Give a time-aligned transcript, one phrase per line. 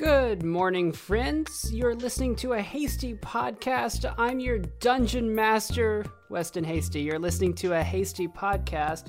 [0.00, 1.70] Good morning, friends.
[1.70, 4.10] You're listening to a hasty podcast.
[4.16, 7.02] I'm your dungeon master, Weston Hasty.
[7.02, 9.08] You're listening to a hasty podcast.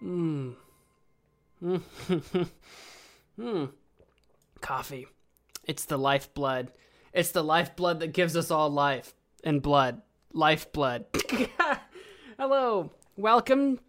[0.00, 0.54] Mmm.
[3.36, 3.64] Hmm.
[4.60, 5.08] Coffee.
[5.64, 6.70] It's the lifeblood.
[7.12, 9.12] It's the lifeblood that gives us all life
[9.42, 10.02] and blood.
[10.32, 11.06] Lifeblood.
[12.38, 12.92] Hello.
[13.16, 13.80] Welcome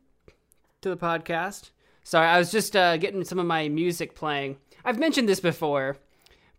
[0.82, 1.70] to the podcast.
[2.04, 4.58] Sorry, I was just uh, getting some of my music playing.
[4.84, 5.98] I've mentioned this before,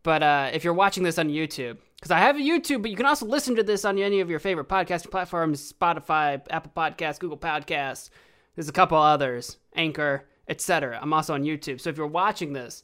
[0.02, 2.96] but uh, if you're watching this on YouTube, because I have a YouTube, but you
[2.96, 7.18] can also listen to this on any of your favorite podcasting platforms Spotify, Apple Podcasts,
[7.18, 8.10] Google Podcasts.
[8.54, 10.98] There's a couple others, Anchor, etc.
[11.00, 11.80] I'm also on YouTube.
[11.80, 12.82] So if you're watching this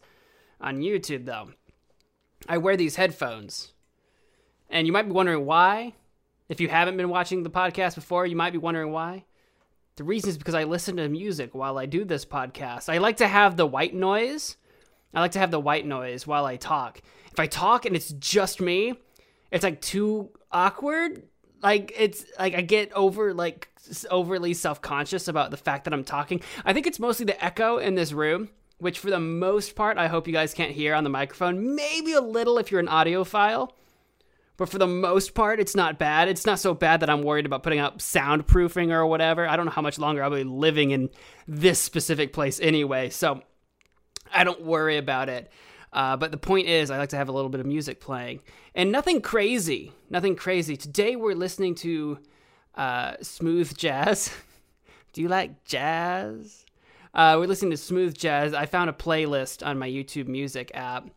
[0.61, 1.51] on YouTube, though,
[2.49, 3.73] I wear these headphones.
[4.71, 5.95] And you might be wondering why.
[6.49, 9.25] If you haven't been watching the podcast before, you might be wondering why.
[9.99, 12.89] The reason is because I listen to music while I do this podcast.
[12.89, 14.57] I like to have the white noise.
[15.13, 17.03] I like to have the white noise while I talk.
[17.33, 18.95] If I talk and it's just me,
[19.51, 21.25] it's like too awkward.
[21.63, 23.71] Like it's like I get over like
[24.09, 26.43] overly self-conscious about the fact that I'm talking.
[26.65, 30.07] I think it's mostly the echo in this room, which for the most part I
[30.07, 31.75] hope you guys can't hear on the microphone.
[31.75, 33.71] Maybe a little if you're an audiophile.
[34.59, 36.29] But for the most part, it's not bad.
[36.29, 39.47] It's not so bad that I'm worried about putting up soundproofing or whatever.
[39.47, 41.11] I don't know how much longer I'll be living in
[41.47, 43.41] this specific place anyway, so
[44.35, 45.51] I don't worry about it.
[45.93, 48.41] Uh, but the point is, I like to have a little bit of music playing.
[48.75, 49.93] And nothing crazy.
[50.11, 50.77] Nothing crazy.
[50.77, 52.19] Today we're listening to
[52.75, 54.35] uh, smooth jazz.
[55.13, 56.67] Do you like jazz?
[57.15, 58.55] Uh, we're listening to smooth jazz.
[58.55, 61.11] I found a playlist on my YouTube Music app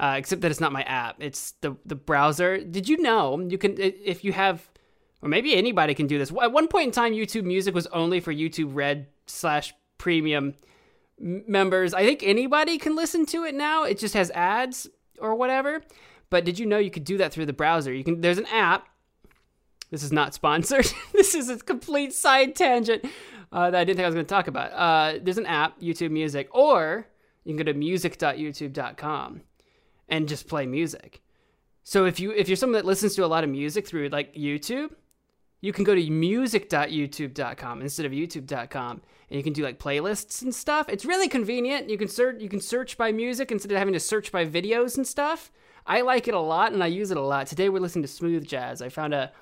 [0.00, 1.16] uh, except that it's not my app.
[1.20, 2.58] It's the the browser.
[2.58, 4.66] Did you know you can if you have,
[5.20, 6.32] or maybe anybody can do this.
[6.42, 10.54] At one point in time, YouTube Music was only for YouTube Red slash Premium
[11.18, 11.92] members.
[11.92, 13.84] I think anybody can listen to it now.
[13.84, 14.88] It just has ads
[15.20, 15.82] or whatever.
[16.30, 17.92] But did you know you could do that through the browser?
[17.92, 18.22] You can.
[18.22, 18.88] There's an app.
[19.90, 20.90] This is not sponsored.
[21.12, 23.04] this is a complete side tangent
[23.52, 24.72] uh, that I didn't think I was going to talk about.
[24.72, 27.06] Uh, there's an app, YouTube Music, or
[27.44, 29.42] you can go to music.youtube.com
[30.10, 31.22] and just play music.
[31.82, 34.34] So if you if you're someone that listens to a lot of music through like
[34.34, 34.90] YouTube,
[35.60, 39.00] you can go to music.youtube.com instead of youtube.com
[39.30, 40.88] and you can do like playlists and stuff.
[40.88, 41.88] It's really convenient.
[41.88, 44.96] You can search you can search by music instead of having to search by videos
[44.96, 45.50] and stuff.
[45.86, 47.46] I like it a lot and I use it a lot.
[47.46, 48.82] Today we're listening to smooth jazz.
[48.82, 49.32] I found a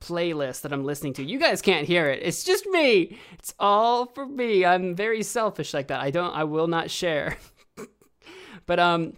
[0.00, 1.24] playlist that I'm listening to.
[1.24, 2.22] You guys can't hear it.
[2.22, 3.18] It's just me.
[3.32, 4.64] It's all for me.
[4.64, 6.00] I'm very selfish like that.
[6.00, 7.38] I don't I will not share.
[8.66, 9.14] but um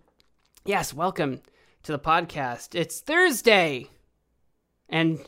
[0.64, 1.40] Yes, welcome
[1.82, 2.76] to the podcast.
[2.76, 3.88] It's Thursday.
[4.88, 5.18] And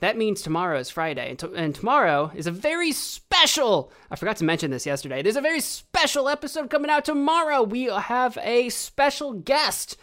[0.00, 1.28] that means tomorrow is Friday.
[1.32, 3.92] And, and, tomorrow is a very special.
[4.10, 5.20] I forgot to mention this yesterday.
[5.20, 7.62] There's a very special episode coming out tomorrow.
[7.62, 9.98] We have a special guest.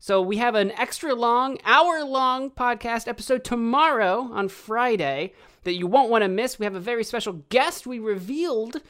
[0.00, 5.86] So we have an extra long, hour long podcast episode tomorrow on Friday that you
[5.86, 6.58] won't want to miss.
[6.58, 7.86] We have a very special guest.
[7.86, 8.80] We revealed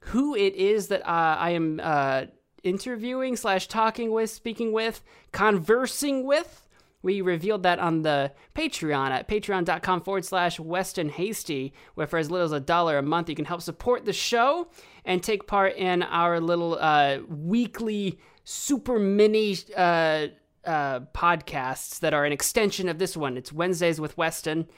[0.00, 2.24] who it is that uh, I am uh,
[2.62, 5.02] interviewing slash talking with, speaking with,
[5.32, 6.66] conversing with.
[7.00, 12.30] We revealed that on the Patreon at patreon.com forward slash Weston Hasty, where for as
[12.30, 14.68] little as a dollar a month, you can help support the show
[15.04, 20.26] and take part in our little uh, weekly super mini uh,
[20.64, 23.36] uh, podcasts that are an extension of this one.
[23.36, 24.68] It's Wednesdays with Weston,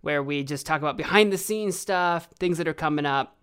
[0.00, 3.36] where we just talk about behind the scenes stuff, things that are coming up.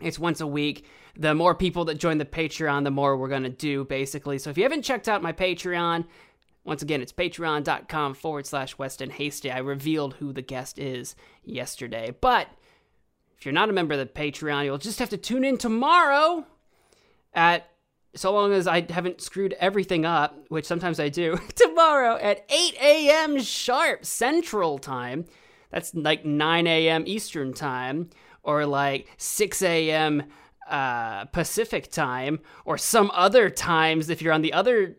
[0.00, 0.84] It's once a week
[1.16, 4.38] the more people that join the Patreon, the more we're going to do, basically.
[4.38, 6.04] So if you haven't checked out my Patreon,
[6.64, 9.50] once again, it's patreon.com forward slash Weston Hasty.
[9.50, 12.14] I revealed who the guest is yesterday.
[12.20, 12.48] But
[13.36, 16.46] if you're not a member of the Patreon, you'll just have to tune in tomorrow
[17.34, 17.68] at
[18.14, 22.74] so long as I haven't screwed everything up, which sometimes I do, tomorrow at 8
[22.80, 23.40] a.m.
[23.40, 25.24] sharp Central Time.
[25.70, 27.04] That's like 9 a.m.
[27.06, 28.10] Eastern Time,
[28.42, 30.24] or like 6 a.m
[30.72, 34.96] uh, Pacific time or some other times if you're on the other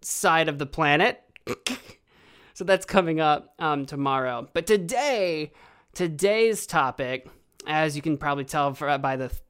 [0.00, 1.20] side of the planet.
[2.54, 4.48] so that's coming up um, tomorrow.
[4.54, 5.52] But today,
[5.94, 7.28] today's topic,
[7.66, 9.40] as you can probably tell for, by the th-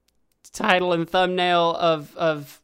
[0.52, 2.60] title and thumbnail of of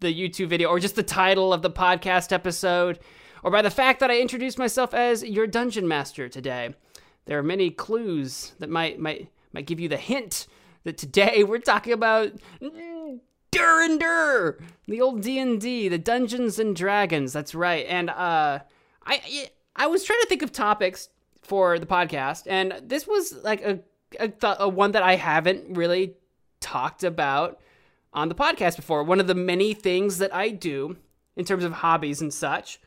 [0.00, 2.98] the YouTube video, or just the title of the podcast episode,
[3.42, 6.74] or by the fact that I introduced myself as your dungeon master today.
[7.24, 10.48] There are many clues that might might might give you the hint
[10.86, 16.60] that today we're talking about Dur and Dur, the old D and D, the Dungeons
[16.60, 17.32] and Dragons.
[17.32, 17.84] That's right.
[17.88, 18.60] And uh,
[19.04, 21.08] I I was trying to think of topics
[21.42, 23.80] for the podcast, and this was like a
[24.20, 26.14] a, a one that I haven't really
[26.60, 27.58] talked about
[28.12, 29.02] on the podcast before.
[29.02, 30.96] One of the many things that I do
[31.34, 32.78] in terms of hobbies and such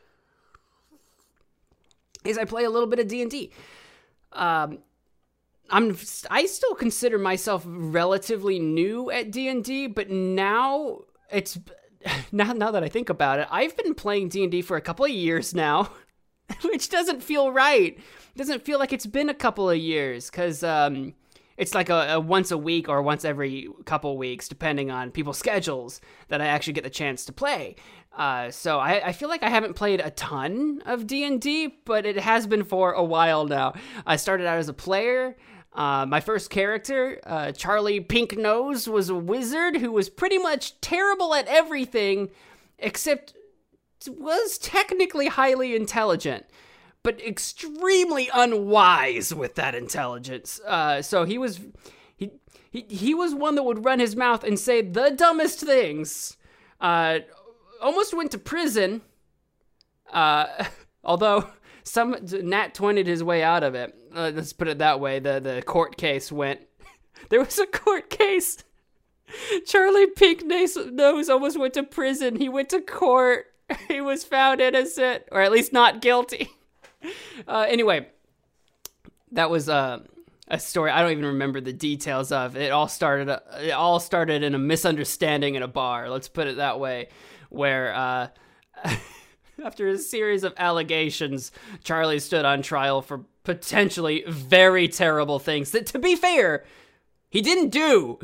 [2.24, 3.50] is I play a little bit of D and D.
[4.32, 4.78] Um,
[5.70, 5.96] I'm
[6.30, 11.00] I still consider myself relatively new at D and D, but now
[11.30, 11.58] it's
[12.32, 14.80] now now that I think about it, I've been playing D and D for a
[14.80, 15.90] couple of years now,
[16.64, 17.98] which doesn't feel right.
[17.98, 21.14] It doesn't feel like it's been a couple of years because um,
[21.56, 25.38] it's like a, a, once a week or once every couple weeks, depending on people's
[25.46, 27.76] schedules, that I actually get the chance to play.
[28.16, 31.76] Uh, so I, I, feel like I haven't played a ton of D and D,
[31.84, 33.74] but it has been for a while now.
[34.04, 35.36] I started out as a player.
[35.72, 40.80] Uh, my first character, uh, Charlie Pink Nose, was a wizard who was pretty much
[40.80, 42.30] terrible at everything,
[42.78, 43.34] except
[44.08, 46.46] was technically highly intelligent,
[47.02, 50.60] but extremely unwise with that intelligence.
[50.66, 51.60] Uh, so he was
[52.16, 52.30] he,
[52.70, 56.36] he he was one that would run his mouth and say the dumbest things.
[56.80, 57.20] Uh,
[57.80, 59.02] almost went to prison.
[60.12, 60.46] Uh,
[61.04, 61.48] although
[61.84, 63.94] some Nat 20'd his way out of it.
[64.14, 65.18] Uh, let's put it that way.
[65.18, 66.60] The the court case went.
[67.28, 68.64] There was a court case.
[69.66, 72.36] Charlie Pink Nose almost went to prison.
[72.36, 73.46] He went to court.
[73.88, 76.48] He was found innocent, or at least not guilty.
[77.48, 78.06] Uh, anyway,
[79.32, 80.00] that was uh,
[80.48, 82.56] a story I don't even remember the details of.
[82.56, 83.40] It all started.
[83.58, 86.10] It all started in a misunderstanding in a bar.
[86.10, 87.08] Let's put it that way,
[87.48, 88.30] where.
[89.64, 91.52] After a series of allegations,
[91.84, 96.64] Charlie stood on trial for potentially very terrible things that, to be fair,
[97.30, 98.18] he didn't do.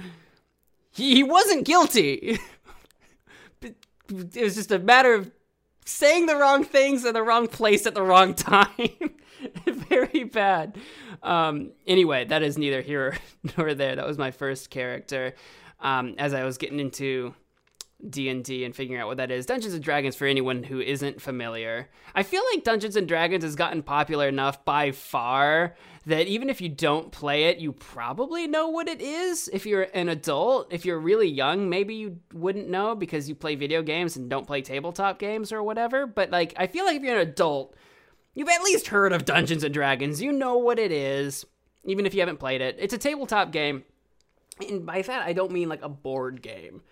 [0.91, 2.39] He, he wasn't guilty.
[3.61, 5.31] it was just a matter of
[5.85, 9.15] saying the wrong things in the wrong place at the wrong time.
[9.67, 10.77] very bad.
[11.23, 13.17] Um, anyway, that is neither here
[13.57, 13.97] nor there.
[13.97, 15.35] That was my first character.
[15.81, 17.35] Um, as I was getting into
[18.09, 19.47] D&D and figuring out what that is.
[19.47, 21.89] Dungeons and Dragons for anyone who isn't familiar.
[22.15, 26.61] I feel like Dungeons and Dragons has gotten popular enough by far that even if
[26.61, 29.49] you don't play it, you probably know what it is.
[29.53, 33.55] If you're an adult, if you're really young, maybe you wouldn't know because you play
[33.55, 37.03] video games and don't play tabletop games or whatever, but like I feel like if
[37.03, 37.75] you're an adult,
[38.35, 40.23] you've at least heard of Dungeons and Dragons.
[40.23, 41.45] You know what it is,
[41.85, 42.77] even if you haven't played it.
[42.79, 43.85] It's a tabletop game.
[44.69, 46.83] And by that, I don't mean like a board game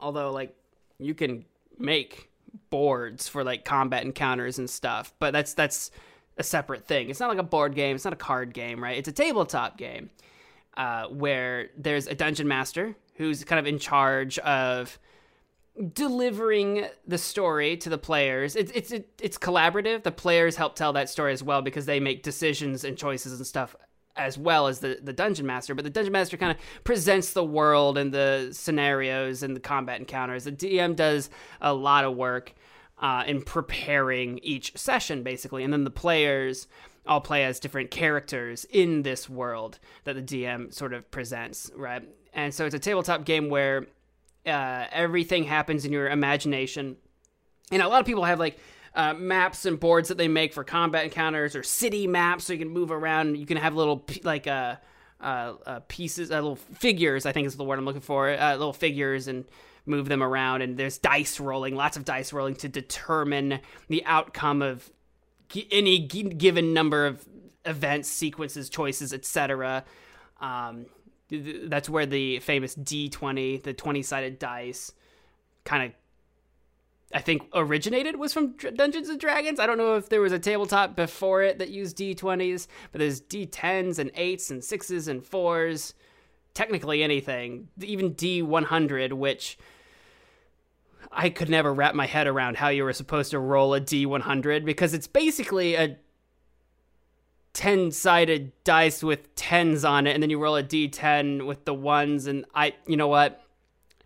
[0.00, 0.54] although like
[0.98, 1.44] you can
[1.78, 2.30] make
[2.70, 5.90] boards for like combat encounters and stuff but that's that's
[6.38, 8.96] a separate thing it's not like a board game it's not a card game right
[8.96, 10.10] it's a tabletop game
[10.76, 14.98] uh, where there's a dungeon master who's kind of in charge of
[15.92, 18.56] delivering the story to the players.
[18.56, 20.02] It's it's it's collaborative.
[20.04, 23.46] The players help tell that story as well because they make decisions and choices and
[23.46, 23.74] stuff
[24.18, 27.44] as well as the, the dungeon master but the dungeon master kind of presents the
[27.44, 30.44] world and the scenarios and the combat encounters.
[30.44, 31.30] The dm does
[31.60, 32.54] a lot of work
[32.98, 36.66] uh, in preparing each session basically and then the players
[37.06, 42.06] all play as different characters in this world that the dm sort of presents right?
[42.34, 43.86] And so it's a tabletop game where
[44.46, 46.96] uh, everything happens in your imagination.
[47.70, 48.58] And a lot of people have like
[48.98, 52.58] uh, maps and boards that they make for combat encounters or city maps so you
[52.58, 53.36] can move around.
[53.36, 54.76] You can have little like uh,
[55.20, 57.24] uh, uh pieces, uh, little figures.
[57.24, 58.28] I think is the word I'm looking for.
[58.28, 59.44] Uh, little figures and
[59.86, 60.62] move them around.
[60.62, 64.90] And there's dice rolling, lots of dice rolling to determine the outcome of
[65.70, 67.24] any given number of
[67.64, 69.84] events, sequences, choices, etc.
[70.40, 70.86] Um,
[71.30, 74.90] that's where the famous D20, the 20 sided dice,
[75.64, 75.92] kind of
[77.14, 79.58] I think originated was from Dungeons and Dragons.
[79.58, 83.20] I don't know if there was a tabletop before it that used D20s, but there's
[83.22, 85.94] D10s and 8s and 6s and 4s.
[86.52, 89.58] Technically anything, even D100, which
[91.10, 94.64] I could never wrap my head around how you were supposed to roll a D100
[94.64, 95.96] because it's basically a
[97.54, 101.74] 10 sided dice with 10s on it, and then you roll a D10 with the
[101.74, 102.26] ones.
[102.26, 103.42] And I, you know what?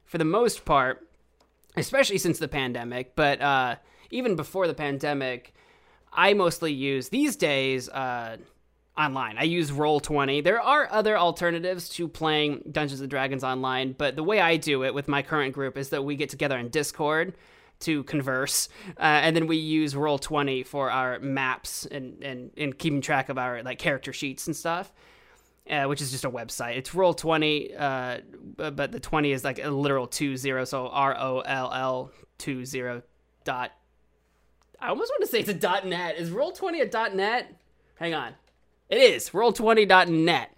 [0.04, 1.06] For the most part,
[1.76, 3.76] especially since the pandemic, but uh,
[4.10, 5.54] even before the pandemic,
[6.12, 8.36] I mostly use these days uh,
[8.96, 9.38] online.
[9.38, 10.44] I use Roll20.
[10.44, 14.84] There are other alternatives to playing Dungeons and Dragons online, but the way I do
[14.84, 17.34] it with my current group is that we get together in Discord
[17.80, 23.00] to converse, uh, and then we use Roll20 for our maps and, and and keeping
[23.00, 24.92] track of our like character sheets and stuff
[25.70, 26.76] uh, which is just a website.
[26.76, 28.18] It's roll twenty, uh,
[28.56, 32.64] but the twenty is like a literal two zero, so R O L L two
[32.64, 33.02] zero
[33.44, 33.72] dot.
[34.80, 36.16] I almost want to say it's a dot net.
[36.16, 37.54] Is roll twenty a dot net?
[37.96, 38.34] Hang on,
[38.88, 40.50] it is roll twenty net.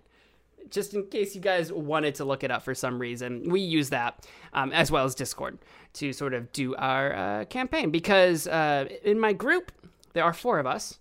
[0.71, 3.91] just in case you guys wanted to look it up for some reason, we use
[3.91, 5.59] that um, as well as Discord
[5.95, 7.91] to sort of do our uh, campaign.
[7.91, 9.73] Because uh, in my group,
[10.13, 10.99] there are four of us.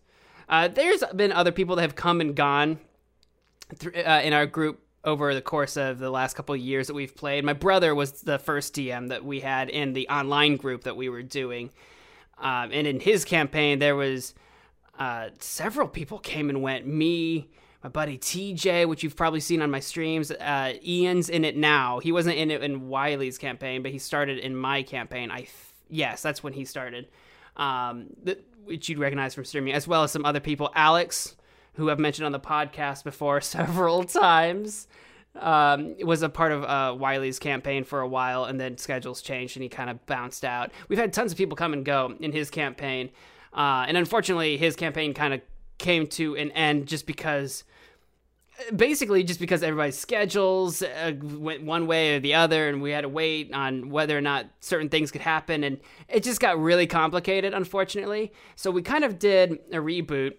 [0.49, 2.79] Uh, there's been other people that have come and gone
[3.75, 7.15] th- uh, in our group over the course of the last couple years that we've
[7.15, 7.43] played.
[7.43, 11.09] My brother was the first DM that we had in the online group that we
[11.09, 11.71] were doing.
[12.37, 14.33] Um, and in his campaign, there was
[14.97, 16.87] uh, several people came and went.
[16.87, 17.49] Me,
[17.83, 20.31] my buddy TJ, which you've probably seen on my streams.
[20.31, 21.99] Uh, Ian's in it now.
[21.99, 25.31] He wasn't in it in Wiley's campaign, but he started in my campaign.
[25.31, 25.49] I th-
[25.89, 27.09] yes, that's when he started,
[27.57, 30.71] um, th- which you'd recognize from streaming, as well as some other people.
[30.75, 31.35] Alex,
[31.73, 34.87] who I've mentioned on the podcast before several times,
[35.35, 39.57] um, was a part of uh, Wiley's campaign for a while, and then schedules changed,
[39.57, 40.71] and he kind of bounced out.
[40.89, 43.09] We've had tons of people come and go in his campaign,
[43.53, 45.41] uh, and unfortunately, his campaign kind of
[45.79, 47.63] came to an end just because
[48.75, 53.01] basically just because everybody's schedules uh, went one way or the other and we had
[53.01, 56.85] to wait on whether or not certain things could happen and it just got really
[56.85, 60.33] complicated unfortunately so we kind of did a reboot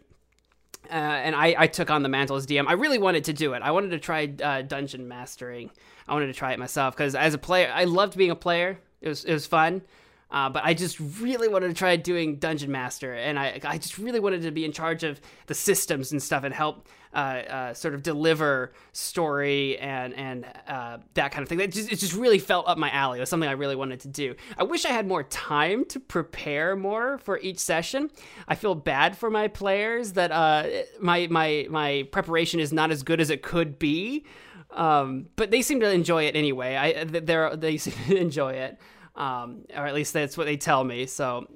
[0.91, 2.67] uh, and I, I, took on the mantle as DM.
[2.67, 3.63] I really wanted to do it.
[3.63, 5.71] I wanted to try uh, dungeon mastering.
[6.07, 8.79] I wanted to try it myself because as a player, I loved being a player.
[9.01, 9.83] It was it was fun.
[10.31, 13.99] Uh, but I just really wanted to try doing Dungeon Master, and I, I just
[13.99, 17.75] really wanted to be in charge of the systems and stuff and help uh, uh,
[17.75, 21.59] sort of deliver story and and uh, that kind of thing.
[21.59, 23.19] That just, it just really felt up my alley.
[23.19, 24.35] It was something I really wanted to do.
[24.59, 28.11] I wish I had more time to prepare more for each session.
[28.49, 30.67] I feel bad for my players that uh,
[31.01, 34.25] my my my preparation is not as good as it could be.
[34.73, 36.75] Um, but they seem to enjoy it anyway.
[36.75, 37.21] I they
[37.55, 38.81] they seem to enjoy it
[39.15, 41.07] um, or at least that's what they tell me.
[41.07, 41.47] So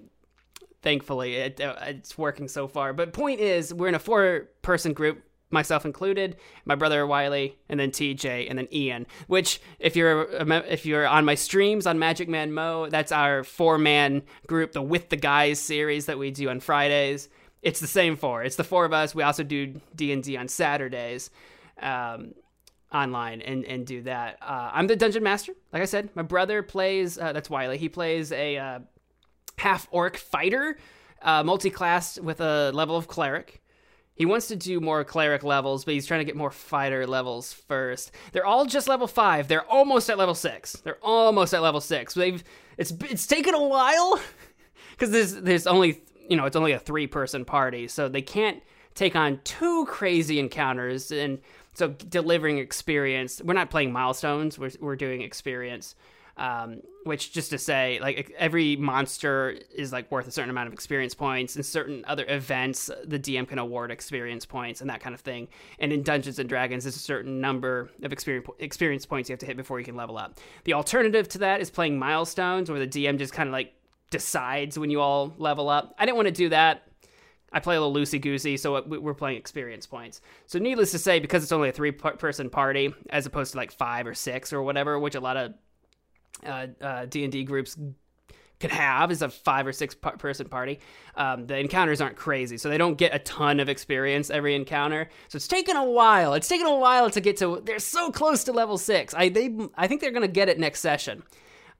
[0.82, 2.92] thankfully, it, uh, it's working so far.
[2.92, 7.90] But point is, we're in a four-person group myself included, my brother Wiley, and then
[7.90, 9.06] TJ, and then Ian.
[9.26, 10.28] Which, if you're
[10.66, 14.82] if you're on my streams on Magic Man Mo, that's our four man group, the
[14.82, 17.28] With the Guys series that we do on Fridays.
[17.62, 18.44] It's the same four.
[18.44, 19.14] It's the four of us.
[19.14, 21.30] We also do D and D on Saturdays.
[21.80, 22.34] Um,
[22.92, 24.38] online and, and do that.
[24.40, 25.52] Uh, I'm the dungeon master.
[25.72, 27.78] Like I said, my brother plays, uh, that's Wiley.
[27.78, 28.78] He plays a uh,
[29.56, 30.78] half orc fighter,
[31.22, 33.62] uh, multi class with a level of cleric.
[34.14, 37.52] He wants to do more cleric levels, but he's trying to get more fighter levels
[37.52, 38.10] first.
[38.32, 39.46] They're all just level five.
[39.46, 40.72] They're almost at level six.
[40.72, 42.14] They're almost at level six.
[42.14, 42.42] They've
[42.76, 44.20] it's it's taken a while
[44.90, 48.60] because there's there's only you know it's only a three person party, so they can't
[48.96, 51.38] take on two crazy encounters and
[51.78, 53.40] so delivering experience.
[53.42, 54.58] We're not playing milestones.
[54.58, 55.94] We're we're doing experience.
[56.36, 60.72] Um, which just to say, like every monster is like worth a certain amount of
[60.72, 65.16] experience points, and certain other events the DM can award experience points and that kind
[65.16, 65.48] of thing.
[65.80, 69.40] And in Dungeons and Dragons, there's a certain number of experience experience points you have
[69.40, 70.38] to hit before you can level up.
[70.62, 73.74] The alternative to that is playing milestones, where the DM just kind of like
[74.10, 75.94] decides when you all level up.
[75.98, 76.87] I didn't want to do that.
[77.52, 80.20] I play a little loosey goosey, so we're playing experience points.
[80.46, 83.72] So, needless to say, because it's only a three person party as opposed to like
[83.72, 85.54] five or six or whatever, which a lot of
[86.46, 87.76] uh, uh, D and D groups
[88.60, 90.80] could have is a five or six person party.
[91.14, 95.08] Um, the encounters aren't crazy, so they don't get a ton of experience every encounter.
[95.28, 96.34] So it's taken a while.
[96.34, 97.62] It's taken a while to get to.
[97.64, 99.14] They're so close to level six.
[99.14, 101.22] I they I think they're gonna get it next session.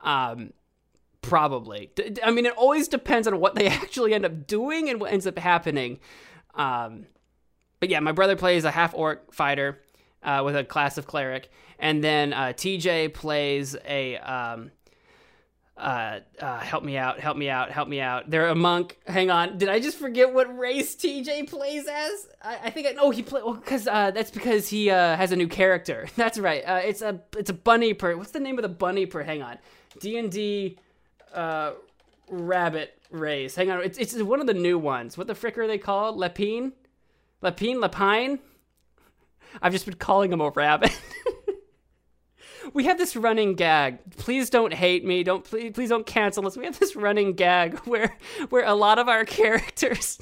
[0.01, 0.53] Um,
[1.23, 1.91] Probably.
[2.25, 5.27] I mean, it always depends on what they actually end up doing and what ends
[5.27, 5.99] up happening.
[6.55, 7.07] Um,
[7.81, 9.81] but yeah, my brother plays a half orc fighter
[10.23, 14.17] uh, with a class of cleric, and then uh, TJ plays a.
[14.19, 14.71] Um,
[15.77, 18.29] uh, uh, help me out, help me out, help me out.
[18.29, 18.99] They're a monk.
[19.07, 22.27] Hang on, did I just forget what race TJ plays as?
[22.43, 25.31] I, I think I know he play because well, uh, that's because he uh, has
[25.31, 26.09] a new character.
[26.17, 26.63] That's right.
[26.63, 28.17] Uh, it's a it's a bunny per.
[28.17, 29.23] What's the name of the bunny per?
[29.23, 29.59] Hang on,
[30.01, 30.79] D and D
[31.35, 31.73] uh,
[32.31, 33.55] rabbit race.
[33.55, 35.17] Hang on, it's, it's one of the new ones.
[35.17, 36.19] What the frick are they called?
[36.19, 36.73] Lepine?
[37.43, 37.77] Lepine?
[37.77, 38.39] Lepine?
[39.63, 40.99] I've just been calling him a rabbit.
[42.75, 43.99] we have this running gag.
[44.17, 45.23] Please don't hate me.
[45.23, 46.57] Don't please please don't cancel us.
[46.57, 48.17] We have this running gag where
[48.51, 50.19] where a lot of our characters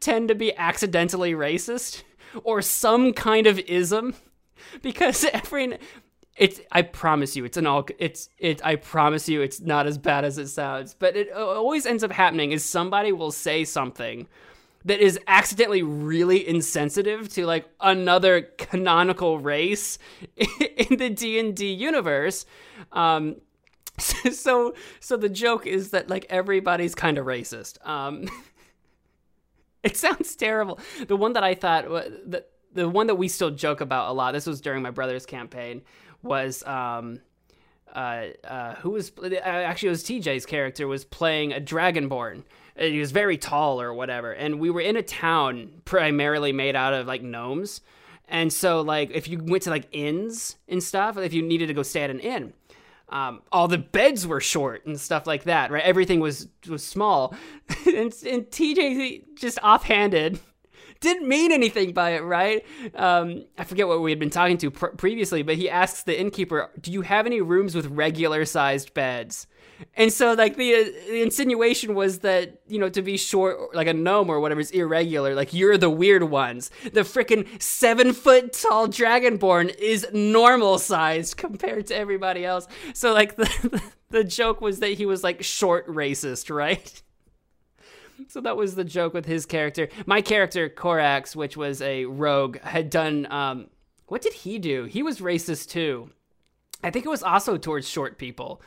[0.00, 2.02] tend to be accidentally racist
[2.44, 4.14] or some kind of ism
[4.82, 5.78] because every
[6.38, 9.98] it's i promise you it's an all it's it i promise you it's not as
[9.98, 14.26] bad as it sounds but it always ends up happening is somebody will say something
[14.84, 19.98] that is accidentally really insensitive to like another canonical race
[20.36, 22.46] in the D&D universe
[22.92, 23.36] um
[23.98, 28.28] so so the joke is that like everybody's kind of racist um
[29.82, 30.78] it sounds terrible
[31.08, 31.86] the one that i thought
[32.26, 34.32] that the one that we still joke about a lot.
[34.32, 35.82] This was during my brother's campaign.
[36.22, 37.20] Was um,
[37.94, 42.42] uh, uh, who was uh, actually was TJ's character was playing a dragonborn.
[42.76, 46.94] He was very tall or whatever, and we were in a town primarily made out
[46.94, 47.80] of like gnomes.
[48.28, 51.74] And so, like, if you went to like inns and stuff, if you needed to
[51.74, 52.52] go stay at an inn,
[53.08, 55.82] um, all the beds were short and stuff like that, right?
[55.82, 57.34] Everything was was small,
[57.86, 60.38] and, and TJ just offhanded
[61.00, 62.64] didn't mean anything by it, right?
[62.94, 66.18] Um, I forget what we had been talking to pr- previously, but he asks the
[66.18, 69.46] innkeeper, "Do you have any rooms with regular sized beds?"
[69.94, 73.86] And so, like the, uh, the insinuation was that you know to be short, like
[73.86, 75.34] a gnome or whatever, is irregular.
[75.34, 76.70] Like you're the weird ones.
[76.82, 82.66] The freaking seven foot tall dragonborn is normal sized compared to everybody else.
[82.94, 87.02] So, like the the joke was that he was like short racist, right?
[88.28, 89.88] so that was the joke with his character.
[90.06, 93.30] My character, Korax, which was a rogue, had done.
[93.30, 93.68] Um,
[94.06, 94.84] what did he do?
[94.84, 96.10] He was racist too.
[96.82, 98.62] I think it was also towards short people.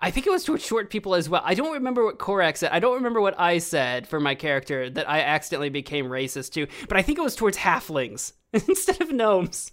[0.00, 1.42] I think it was towards short people as well.
[1.44, 2.70] I don't remember what Corax said.
[2.70, 6.68] I don't remember what I said for my character that I accidentally became racist to,
[6.88, 9.72] but I think it was towards halflings instead of gnomes.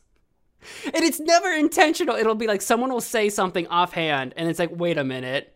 [0.83, 2.15] And it's never intentional.
[2.15, 5.55] It'll be like someone will say something offhand, and it's like, wait a minute.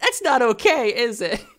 [0.00, 1.44] That's not okay, is it?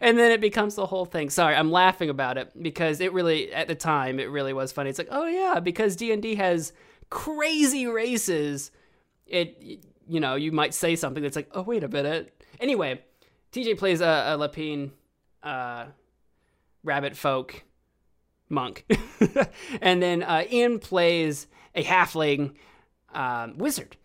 [0.00, 1.30] and then it becomes the whole thing.
[1.30, 4.90] Sorry, I'm laughing about it because it really, at the time, it really was funny.
[4.90, 6.72] It's like, oh yeah, because D and D has
[7.10, 8.70] crazy races.
[9.26, 12.44] It, you know, you might say something that's like, oh wait a minute.
[12.60, 13.02] Anyway,
[13.52, 14.90] TJ plays a, a Lapine,
[15.42, 15.86] uh,
[16.82, 17.64] rabbit folk
[18.48, 18.84] monk,
[19.80, 22.54] and then uh, Ian plays a halfling
[23.12, 23.96] um, wizard.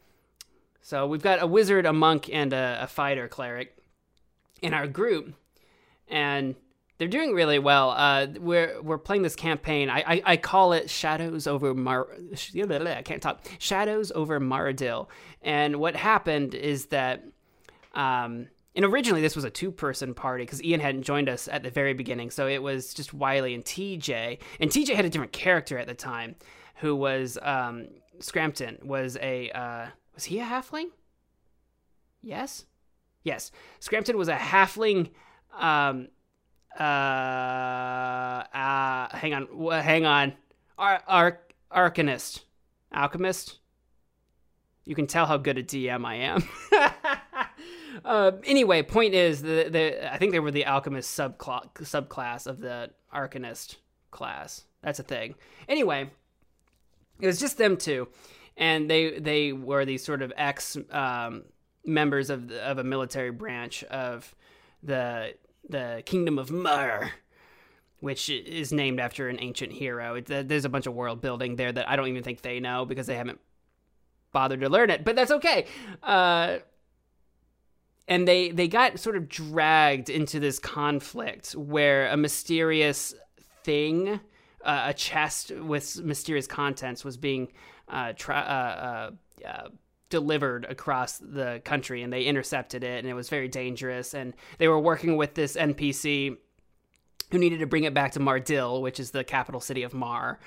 [0.82, 3.78] So we've got a wizard, a monk, and a, a fighter cleric
[4.62, 5.36] in our group
[6.10, 6.56] and
[7.00, 7.92] they're doing really well.
[7.92, 9.90] Uh, we're we're playing this campaign.
[9.90, 12.10] I, I, I call it Shadows over Mar.
[12.34, 13.48] I can't talk.
[13.58, 15.10] Shadows over Maradil.
[15.42, 17.24] And what happened is that,
[17.96, 21.70] um, and originally this was a two-person party because Ian hadn't joined us at the
[21.70, 24.40] very beginning, so it was just Wiley and TJ.
[24.60, 26.36] And TJ had a different character at the time,
[26.76, 27.88] who was um,
[28.20, 28.78] Scrampton.
[28.84, 30.88] Was a uh, was he a halfling?
[32.22, 32.66] Yes,
[33.24, 33.52] yes.
[33.80, 35.12] Scrampton was a halfling
[35.58, 36.08] um,
[36.80, 36.84] uh,
[38.54, 39.48] uh, hang on,
[39.82, 40.34] hang on.
[40.78, 41.40] Ar- Ar-
[41.72, 42.42] Arcanist,
[42.94, 43.60] alchemist.
[44.86, 46.44] You can tell how good a DM I am.
[48.04, 52.60] uh, anyway, point is, the, the I think they were the alchemist subclass subclass of
[52.60, 53.76] the arcanist
[54.12, 54.64] class.
[54.82, 55.36] That's a thing.
[55.68, 56.10] Anyway,
[57.20, 58.08] it was just them two,
[58.58, 61.44] and they they were these sort of ex um,
[61.86, 64.34] members of the, of a military branch of
[64.84, 65.34] the
[65.68, 67.12] the kingdom of Mur,
[68.00, 70.16] which is named after an ancient hero.
[70.16, 72.86] It, there's a bunch of world building there that I don't even think they know
[72.86, 73.40] because they haven't
[74.32, 75.04] bothered to learn it.
[75.04, 75.68] But that's okay.
[76.02, 76.58] Uh,
[78.08, 83.14] and they they got sort of dragged into this conflict where a mysterious
[83.64, 84.20] thing,
[84.66, 87.50] uh, a chest with mysterious contents, was being
[87.88, 89.12] uh, tra-
[89.46, 89.68] uh, uh,
[90.10, 94.14] delivered across the country and they intercepted it and it was very dangerous.
[94.14, 96.38] And they were working with this npc
[97.32, 100.40] who needed to bring it back to mardil which is the capital city of mar.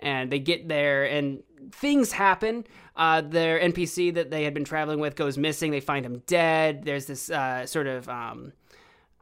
[0.00, 2.64] And they get there and things happen.
[2.94, 5.72] Uh, their npc that they had been traveling with goes missing.
[5.72, 6.84] They find him dead.
[6.84, 8.52] There's this uh, sort of um,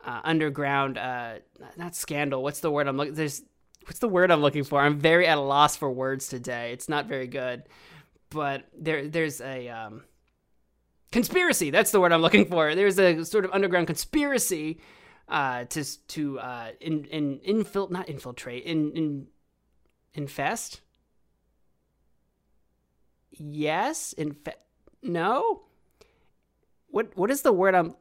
[0.04, 1.36] uh, underground uh,
[1.76, 2.42] not scandal.
[2.42, 3.42] What's the word i'm looking there's
[3.84, 4.82] what's the word i'm looking for?
[4.82, 6.72] I'm very at a loss for words today.
[6.72, 7.62] It's not very good
[8.30, 10.04] but there there's a um,
[11.12, 11.70] conspiracy.
[11.70, 12.74] That's the word I'm looking for.
[12.74, 14.80] There's a sort of underground conspiracy
[15.28, 19.26] uh, to to uh, in in infil not infiltrate in in
[20.14, 20.80] infest.
[23.30, 24.58] Yes, infest.
[25.02, 25.62] No.
[26.88, 27.94] What what is the word I'm?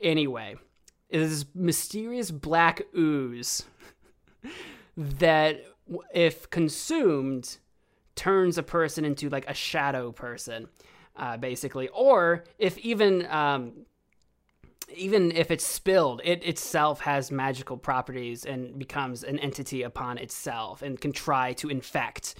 [0.00, 0.56] Anyway,
[1.08, 3.64] it is mysterious black ooze
[4.96, 5.64] that,
[6.12, 7.58] if consumed,
[8.16, 10.68] turns a person into like a shadow person,
[11.16, 11.88] uh, basically.
[11.88, 13.72] Or if even um,
[14.94, 20.82] even if it's spilled, it itself has magical properties and becomes an entity upon itself
[20.82, 22.36] and can try to infect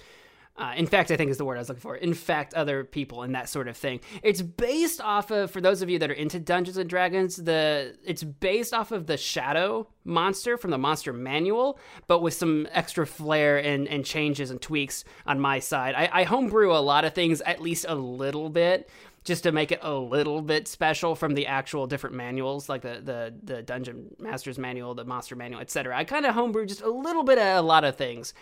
[0.57, 1.95] uh, infect, I think is the word I was looking for.
[1.95, 3.99] In fact, other people and that sort of thing.
[4.23, 7.95] It's based off of, for those of you that are into Dungeons and Dragons, the
[8.03, 13.05] it's based off of the Shadow monster from the Monster Manual, but with some extra
[13.05, 15.93] flair and, and changes and tweaks on my side.
[15.95, 18.89] I, I homebrew a lot of things, at least a little bit,
[19.23, 23.01] just to make it a little bit special from the actual different manuals, like the
[23.03, 25.95] the the Dungeon Master's Manual, the Monster Manual, etc.
[25.95, 28.33] I kind of homebrew just a little bit of a lot of things,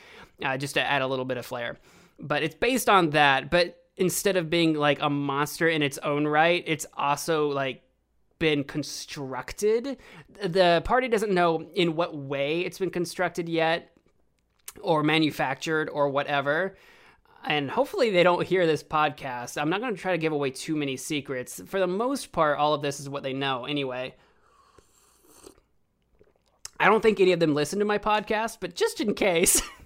[0.44, 1.78] uh, just to add a little bit of flair.
[2.20, 3.50] But it's based on that.
[3.50, 7.84] But instead of being like a monster in its own right, it's also like
[8.40, 9.98] been constructed.
[10.44, 13.92] The party doesn't know in what way it's been constructed yet,
[14.82, 16.76] or manufactured, or whatever
[17.46, 19.62] and hopefully they don't hear this podcast.
[19.62, 21.62] I'm not going to try to give away too many secrets.
[21.68, 24.16] For the most part, all of this is what they know anyway.
[26.80, 29.62] I don't think any of them listen to my podcast, but just in case,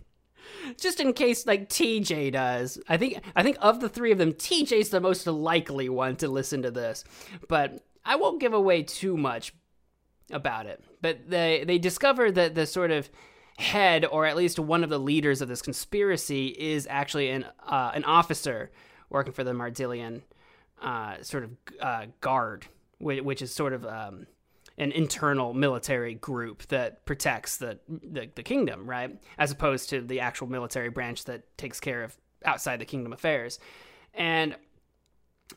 [0.77, 2.79] just in case like TJ does.
[2.87, 6.27] I think I think of the 3 of them, TJ's the most likely one to
[6.27, 7.03] listen to this.
[7.47, 9.53] But I won't give away too much
[10.31, 10.83] about it.
[11.01, 13.09] But they they discover that the sort of
[13.57, 17.91] head, or at least one of the leaders of this conspiracy, is actually an uh,
[17.93, 18.71] an officer
[19.09, 20.23] working for the Mardilian
[20.81, 21.51] uh, sort of
[21.81, 22.67] uh, guard,
[22.99, 24.27] which, which, is sort of um,
[24.79, 29.21] an internal military group that protects the, the, the kingdom, right?
[29.37, 33.59] As opposed to the actual military branch that takes care of outside the kingdom affairs.
[34.13, 34.55] And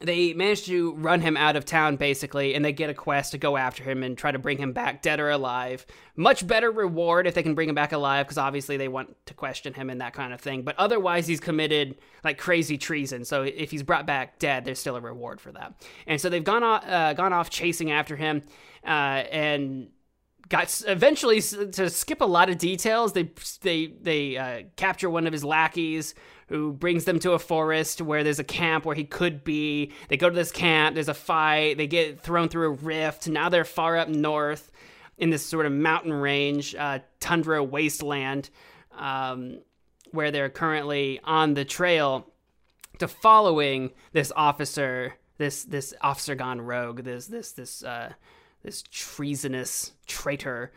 [0.00, 3.38] they manage to run him out of town basically and they get a quest to
[3.38, 5.86] go after him and try to bring him back dead or alive.
[6.16, 9.34] Much better reward if they can bring him back alive because obviously they want to
[9.34, 10.62] question him and that kind of thing.
[10.62, 13.24] But otherwise he's committed like crazy treason.
[13.24, 15.74] So if he's brought back dead there's still a reward for that.
[16.06, 18.42] And so they've gone off, uh, gone off chasing after him
[18.84, 18.88] uh,
[19.30, 19.88] and
[20.52, 23.30] got eventually to skip a lot of details they
[23.62, 26.14] they they uh, capture one of his lackeys
[26.48, 29.90] who brings them to a forest where there's a camp where he could be.
[30.08, 33.26] They go to this camp, there's a fight, they get thrown through a rift.
[33.26, 34.70] Now they're far up north
[35.16, 38.50] in this sort of mountain range, uh, tundra wasteland,
[38.98, 39.60] um,
[40.10, 42.30] where they're currently on the trail
[42.98, 48.12] to following this officer, this this officer gone rogue, this this this uh,
[48.62, 50.72] this treasonous traitor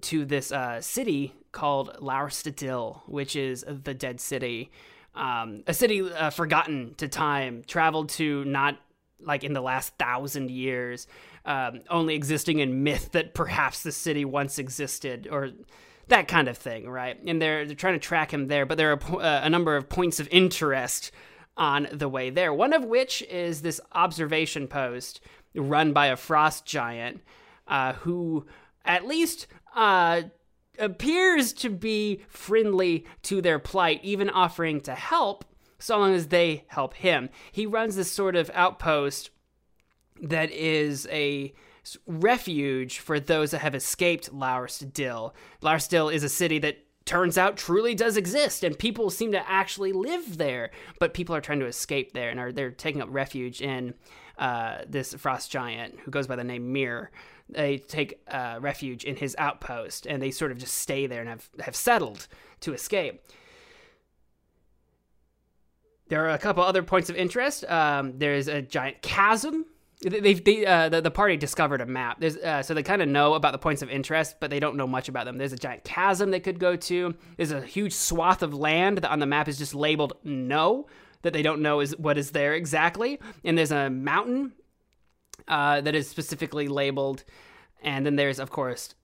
[0.00, 4.70] to this uh, city called Laurstadil, which is the dead city
[5.14, 8.78] um, a city uh, forgotten to time, traveled to not
[9.20, 11.06] like in the last thousand years,
[11.44, 15.50] um, only existing in myth that perhaps the city once existed, or
[16.08, 17.22] that kind of thing, right?
[17.24, 19.88] And they're they're trying to track him there, but there are uh, a number of
[19.88, 21.12] points of interest
[21.56, 22.54] on the way there.
[22.54, 25.20] One of which is this observation post
[25.54, 27.20] run by a frost giant,
[27.68, 28.46] uh, who
[28.84, 30.22] at least uh,
[30.78, 35.44] appears to be friendly to their plight, even offering to help
[35.78, 37.28] so long as they help him.
[37.50, 39.30] He runs this sort of outpost
[40.22, 41.52] that is a
[42.06, 45.32] refuge for those that have escaped Laurstadil.
[45.60, 49.92] Laurstadil is a city that turns out truly does exist and people seem to actually
[49.92, 53.60] live there but people are trying to escape there and are they're taking up refuge
[53.60, 53.92] in
[54.38, 57.10] uh, this frost giant who goes by the name Mir
[57.52, 61.28] they take uh, refuge in his outpost and they sort of just stay there and
[61.28, 62.26] have, have settled
[62.60, 63.22] to escape.
[66.08, 67.64] There are a couple other points of interest.
[67.64, 69.66] Um, there's a giant chasm.
[70.02, 72.22] They, they uh, the, the party discovered a map.
[72.22, 74.86] Uh, so they kind of know about the points of interest, but they don't know
[74.86, 75.38] much about them.
[75.38, 77.14] There's a giant chasm they could go to.
[77.36, 80.86] There's a huge swath of land that on the map is just labeled no,
[81.22, 83.18] that they don't know is what is there exactly.
[83.44, 84.52] And there's a mountain
[85.48, 87.24] uh, that is specifically labeled.
[87.82, 88.94] And then there's, of course,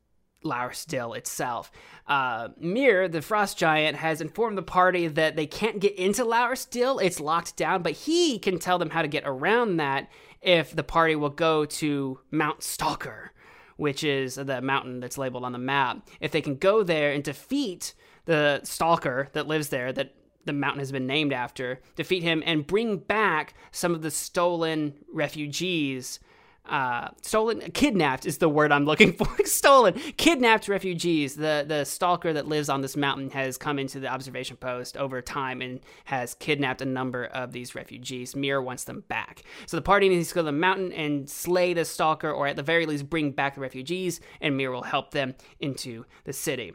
[0.45, 1.73] Laurstadil itself.
[2.07, 7.03] Uh, Mir, the frost giant, has informed the party that they can't get into Laurstadil.
[7.03, 10.09] It's locked down, but he can tell them how to get around that
[10.41, 13.33] if the party will go to Mount Stalker,
[13.77, 16.09] which is the mountain that's labeled on the map.
[16.21, 17.95] If they can go there and defeat
[18.27, 22.67] the Stalker that lives there, that the mountain has been named after, defeat him and
[22.67, 26.21] bring back some of the stolen refugees
[26.69, 29.27] uh, stolen, kidnapped is the word I'm looking for.
[29.45, 31.37] stolen, kidnapped refugees.
[31.37, 35.23] The the stalker that lives on this mountain has come into the observation post over
[35.23, 38.37] time and has kidnapped a number of these refugees.
[38.37, 39.43] Mir wants them back.
[39.67, 42.57] So the party needs to go to the mountain and slay the stalker, or at
[42.57, 46.75] the very least bring back the refugees, and Mir will help them into the city.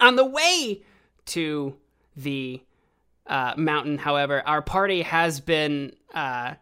[0.00, 0.82] On the way
[1.26, 1.76] to
[2.22, 2.62] the
[3.26, 5.92] uh, mountain, however, our party has been.
[6.14, 6.54] Uh,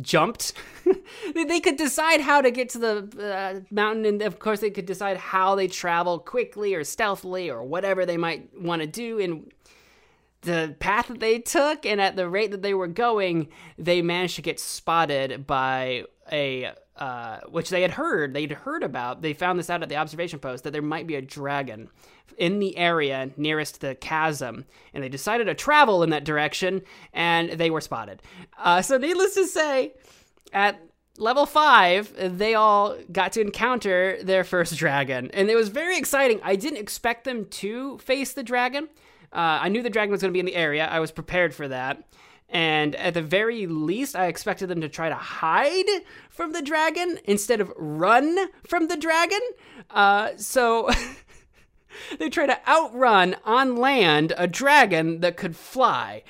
[0.00, 0.52] jumped.
[1.34, 4.86] they could decide how to get to the uh, mountain, and of course, they could
[4.86, 9.18] decide how they travel quickly or stealthily or whatever they might want to do.
[9.18, 9.50] And
[10.42, 14.36] the path that they took and at the rate that they were going, they managed
[14.36, 19.22] to get spotted by a uh, which they had heard they'd heard about.
[19.22, 21.88] They found this out at the observation post that there might be a dragon
[22.36, 26.82] in the area nearest the chasm, and they decided to travel in that direction,
[27.12, 28.22] and they were spotted.
[28.58, 29.92] Uh, so, needless to say,
[30.52, 30.80] at
[31.18, 36.40] level five, they all got to encounter their first dragon, and it was very exciting.
[36.42, 38.88] I didn't expect them to face the dragon.
[39.32, 40.86] Uh, I knew the dragon was going to be in the area.
[40.86, 42.02] I was prepared for that.
[42.50, 45.84] And at the very least, I expected them to try to hide
[46.30, 49.40] from the dragon instead of run from the dragon.
[49.90, 50.88] Uh, so
[52.18, 56.22] they try to outrun on land a dragon that could fly.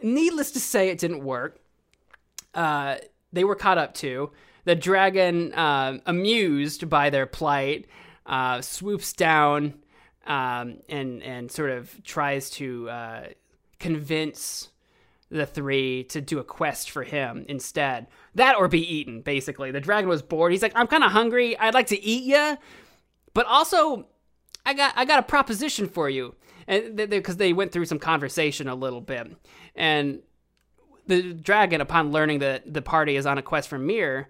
[0.00, 1.58] Needless to say, it didn't work.
[2.54, 2.96] Uh,
[3.32, 4.30] they were caught up to.
[4.64, 7.86] The dragon, uh, amused by their plight,
[8.26, 9.74] uh, swoops down
[10.26, 13.24] um, and and sort of tries to uh,
[13.80, 14.68] convince
[15.30, 18.06] the three to do a quest for him instead.
[18.34, 19.70] That or be eaten, basically.
[19.70, 20.52] The dragon was bored.
[20.52, 21.58] He's like, I'm kind of hungry.
[21.58, 22.56] I'd like to eat you,
[23.34, 24.08] but also,
[24.64, 26.34] I got I got a proposition for you,
[26.66, 29.36] and because they, they went through some conversation a little bit,
[29.74, 30.22] and
[31.06, 34.28] the dragon, upon learning that the party is on a quest for Mir,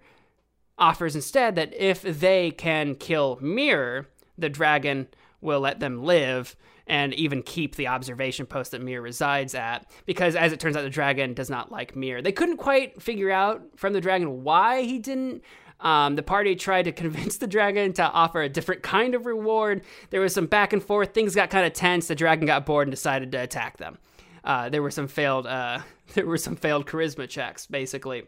[0.79, 5.09] offers instead that if they can kill Mir, the dragon
[5.41, 6.57] will let them live
[6.89, 9.87] and even keep the observation post that Mir resides at.
[10.07, 12.23] Because as it turns out, the dragon does not like Mir.
[12.23, 15.43] They couldn't quite figure out from the dragon why he didn't.
[15.81, 19.83] Um, the party tried to convince the dragon to offer a different kind of reward.
[20.11, 21.15] There was some back and forth.
[21.15, 22.09] Things got kind of tense.
[22.09, 23.99] The dragon got bored and decided to attack them.
[24.43, 25.47] Uh, there were some failed.
[25.47, 25.81] Uh,
[26.15, 28.25] there were some failed charisma checks, basically.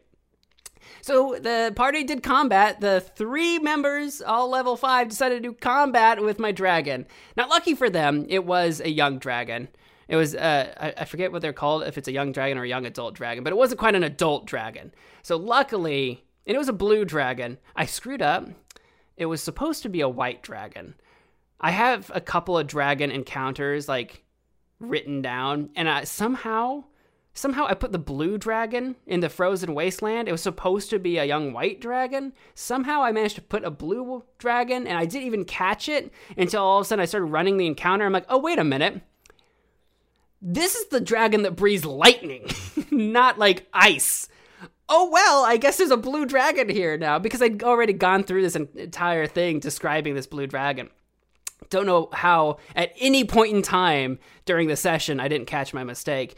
[1.03, 2.81] So the party did combat.
[2.81, 7.07] The three members, all level five, decided to do combat with my dragon.
[7.37, 9.69] Not lucky for them, it was a young dragon.
[10.09, 12.65] It was, uh, I, I forget what they're called, if it's a young dragon or
[12.65, 14.93] a young adult dragon, but it wasn't quite an adult dragon.
[15.23, 17.59] So luckily, and it was a blue dragon.
[17.77, 18.49] I screwed up.
[19.17, 20.95] It was supposed to be a white dragon.
[21.61, 24.25] I have a couple of dragon encounters like
[24.81, 26.85] written down, and I, somehow
[27.33, 30.29] Somehow I put the blue dragon in the frozen wasteland.
[30.29, 32.33] It was supposed to be a young white dragon.
[32.55, 36.63] Somehow I managed to put a blue dragon and I didn't even catch it until
[36.63, 38.05] all of a sudden I started running the encounter.
[38.05, 39.03] I'm like, oh, wait a minute.
[40.43, 42.51] This is the dragon that breathes lightning,
[42.91, 44.29] not like ice.
[44.89, 48.43] Oh, well, I guess there's a blue dragon here now because I'd already gone through
[48.43, 50.91] this entire thing describing this blue dragon.
[51.69, 55.85] Don't know how at any point in time during the session I didn't catch my
[55.85, 56.37] mistake.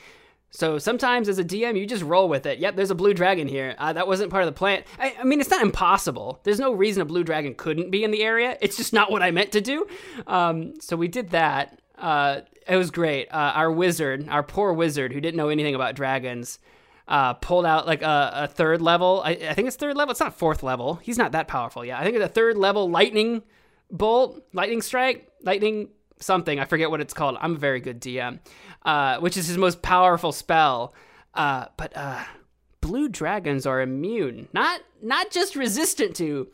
[0.54, 2.58] So sometimes as a DM, you just roll with it.
[2.58, 3.74] Yep, there's a blue dragon here.
[3.78, 4.84] Uh, that wasn't part of the plan.
[4.98, 6.40] I, I, mean, it's not impossible.
[6.44, 8.58] There's no reason a blue dragon couldn't be in the area.
[8.60, 9.86] It's just not what I meant to do.
[10.26, 11.80] Um, so we did that.
[11.96, 13.28] Uh, it was great.
[13.30, 16.58] Uh, our wizard, our poor wizard who didn't know anything about dragons,
[17.08, 19.22] uh, pulled out like a, a third level.
[19.24, 20.12] I, I, think it's third level.
[20.12, 20.96] It's not fourth level.
[20.96, 21.98] He's not that powerful yet.
[21.98, 23.42] I think it's a third level lightning
[23.90, 25.88] bolt, lightning strike, lightning
[26.22, 26.58] something.
[26.58, 27.36] I forget what it's called.
[27.40, 28.38] I'm a very good DM,
[28.84, 30.94] uh, which is his most powerful spell.
[31.34, 32.22] Uh, but uh,
[32.80, 36.48] blue dragons are immune, not not just resistant to,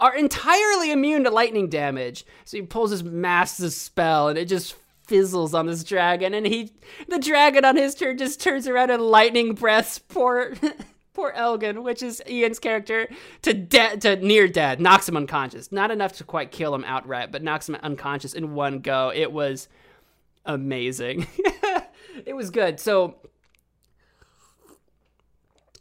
[0.00, 2.24] are entirely immune to lightning damage.
[2.44, 4.74] So he pulls his massive spell, and it just
[5.06, 6.72] fizzles on this dragon, and he,
[7.08, 10.54] the dragon on his turn, just turns around and lightning breaths poor.
[11.18, 13.08] poor Elgin, which is Ian's character,
[13.42, 15.72] to dead to near dead, knocks him unconscious.
[15.72, 19.10] Not enough to quite kill him outright, but knocks him unconscious in one go.
[19.12, 19.66] It was
[20.44, 21.26] amazing.
[22.24, 22.78] it was good.
[22.78, 23.16] So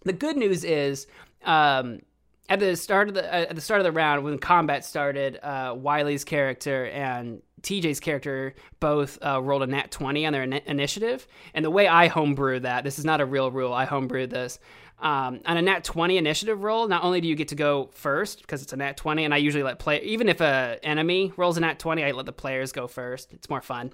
[0.06, 1.06] the good news is
[1.46, 2.00] um,
[2.50, 5.38] at the start of the uh, at the start of the round when combat started,
[5.44, 10.54] uh, Wiley's character and TJ's character both uh, rolled a nat 20 on their in-
[10.54, 11.28] initiative.
[11.54, 14.58] And the way I homebrew that, this is not a real rule, I homebrewed this.
[15.00, 18.42] Um, on a nat 20 initiative roll, not only do you get to go first
[18.42, 21.58] because it's a nat 20, and I usually let play, even if a enemy rolls
[21.58, 23.34] a nat 20, I let the players go first.
[23.34, 23.92] It's more fun.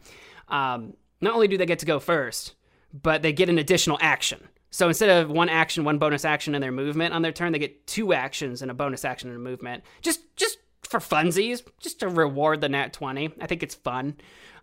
[0.50, 2.54] Um, not only do they get to go first,
[2.94, 4.48] but they get an additional action.
[4.70, 7.60] So instead of one action, one bonus action in their movement on their turn, they
[7.60, 9.84] get two actions and a bonus action in a movement.
[10.02, 10.58] Just, just
[10.94, 13.34] for funsies, just to reward the nat 20.
[13.42, 14.16] I think it's fun.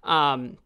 [0.04, 0.58] Um,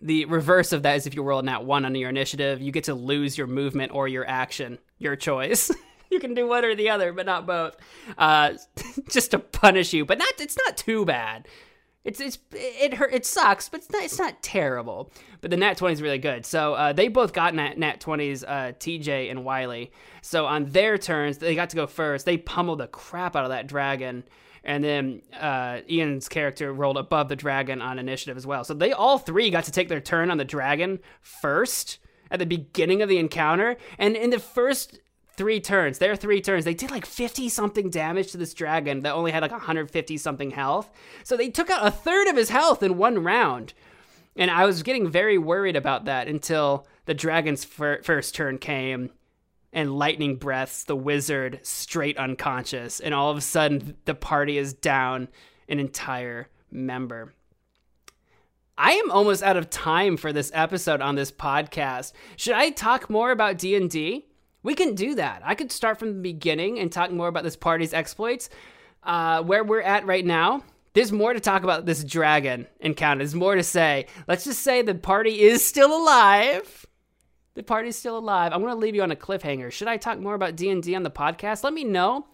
[0.00, 2.72] the reverse of that is if you roll a nat one on your initiative, you
[2.72, 5.70] get to lose your movement or your action, your choice.
[6.10, 7.76] you can do one or the other, but not both,
[8.18, 8.54] uh,
[9.08, 10.04] just to punish you.
[10.04, 11.46] But not it's not too bad.
[12.04, 13.14] It's it's it hurt.
[13.14, 15.12] It sucks, but it's not it's not terrible.
[15.40, 16.44] But the nat twenty is really good.
[16.44, 19.92] So uh, they both got nat nat twenties, uh, TJ and Wiley.
[20.20, 22.26] So on their turns, they got to go first.
[22.26, 24.24] They pummeled the crap out of that dragon
[24.64, 28.64] and then uh, Ian's character rolled above the dragon on initiative as well.
[28.64, 31.98] So they all three got to take their turn on the dragon first
[32.30, 34.98] at the beginning of the encounter, and in the first
[35.36, 35.98] three turns.
[35.98, 36.64] Their three turns.
[36.64, 40.50] They did like 50 something damage to this dragon that only had like 150 something
[40.50, 40.90] health.
[41.24, 43.74] So they took out a third of his health in one round.
[44.36, 49.10] And I was getting very worried about that until the dragon's fir- first turn came
[49.72, 53.00] and lightning breaths the wizard straight unconscious.
[53.00, 55.28] And all of a sudden, the party is down
[55.68, 57.34] an entire member.
[58.76, 62.12] I am almost out of time for this episode on this podcast.
[62.36, 64.26] Should I talk more about D&D?
[64.62, 65.42] We can do that.
[65.44, 68.48] I could start from the beginning and talk more about this party's exploits.
[69.02, 70.62] Uh, where we're at right now,
[70.94, 73.18] there's more to talk about this dragon encounter.
[73.18, 74.06] There's more to say.
[74.28, 76.86] Let's just say the party is still alive.
[77.54, 78.52] The party's still alive.
[78.52, 79.70] I'm going to leave you on a cliffhanger.
[79.70, 81.64] Should I talk more about D&D on the podcast?
[81.64, 82.26] Let me know.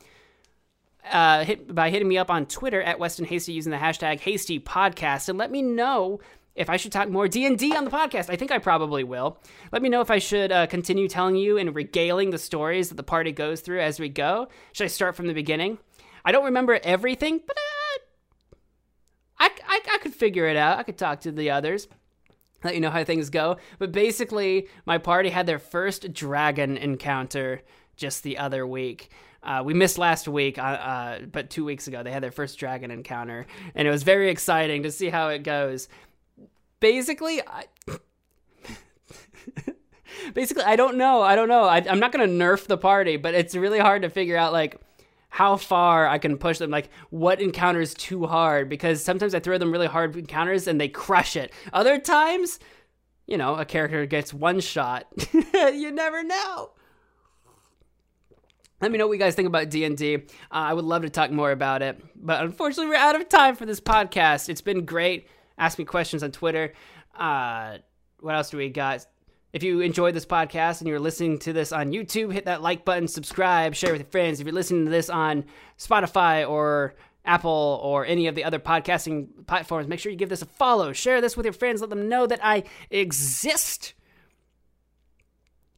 [1.10, 4.60] Uh, hit, by hitting me up on Twitter at Weston Hasty using the hashtag Hasty
[4.60, 6.20] Podcast, and let me know
[6.54, 8.28] if I should talk more D&D on the podcast.
[8.28, 9.38] I think I probably will.
[9.72, 12.96] Let me know if I should uh, continue telling you and regaling the stories that
[12.96, 14.48] the party goes through as we go.
[14.72, 15.78] Should I start from the beginning?
[16.24, 18.56] I don't remember everything, but uh,
[19.38, 20.78] I, I, I could figure it out.
[20.78, 21.88] I could talk to the others
[22.64, 23.56] let you know how things go.
[23.78, 27.62] But basically, my party had their first dragon encounter
[27.96, 29.10] just the other week.
[29.42, 32.58] Uh, we missed last week, uh, uh, but two weeks ago they had their first
[32.58, 35.88] dragon encounter, and it was very exciting to see how it goes.
[36.80, 37.64] Basically, I,
[40.34, 41.22] basically I don't know.
[41.22, 41.62] I don't know.
[41.62, 44.80] I, I'm not gonna nerf the party, but it's really hard to figure out like
[45.28, 49.58] how far I can push them, like what encounters too hard, because sometimes I throw
[49.58, 51.52] them really hard encounters and they crush it.
[51.72, 52.58] Other times,
[53.26, 55.06] you know, a character gets one shot.
[55.54, 56.70] you never know.
[58.80, 60.14] Let me know what you guys think about D&D.
[60.14, 60.18] Uh,
[60.50, 63.66] I would love to talk more about it, but unfortunately we're out of time for
[63.66, 64.48] this podcast.
[64.48, 65.28] It's been great.
[65.58, 66.72] Ask me questions on Twitter.
[67.16, 67.78] Uh,
[68.20, 69.04] what else do we got?
[69.58, 72.84] If you enjoyed this podcast and you're listening to this on YouTube, hit that like
[72.84, 74.38] button, subscribe, share with your friends.
[74.38, 76.94] If you're listening to this on Spotify or
[77.24, 80.92] Apple or any of the other podcasting platforms, make sure you give this a follow.
[80.92, 81.80] Share this with your friends.
[81.80, 83.94] Let them know that I exist.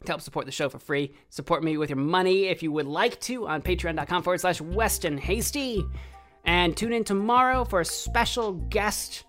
[0.05, 2.87] To help support the show for free, support me with your money if you would
[2.87, 5.83] like to on patreon.com forward slash Weston Hasty.
[6.45, 9.25] And tune in tomorrow for a special guest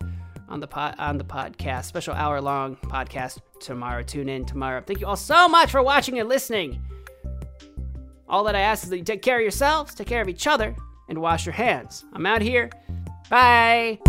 [0.52, 4.04] on the pod, on the podcast, special hour long podcast tomorrow.
[4.04, 4.84] Tune in tomorrow.
[4.86, 6.82] Thank you all so much for watching and listening.
[8.28, 10.48] All that I ask is that you take care of yourselves, take care of each
[10.48, 10.76] other,
[11.10, 12.06] and wash your hands.
[12.14, 12.70] I'm out here.
[13.30, 14.00] Bye.